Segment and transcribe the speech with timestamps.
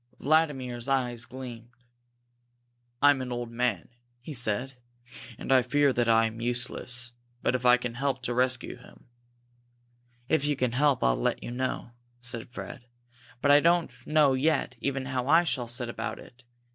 [0.17, 1.69] Vladimir's eyes gleamed.
[3.03, 3.89] "I am an old man,"
[4.19, 4.73] he said,
[5.37, 7.11] "and I fear that I am useless.
[7.43, 9.05] But if I can help to rescue him"
[10.27, 12.87] "If you can help, I'll let you know," said Fred.
[13.43, 16.45] "But I don't know yet even how I shall set about it.